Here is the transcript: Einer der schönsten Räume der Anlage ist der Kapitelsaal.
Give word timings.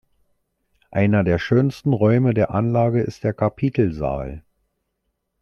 Einer 0.89 1.23
der 1.23 1.37
schönsten 1.37 1.93
Räume 1.93 2.33
der 2.33 2.49
Anlage 2.49 3.03
ist 3.03 3.23
der 3.23 3.35
Kapitelsaal. 3.35 4.43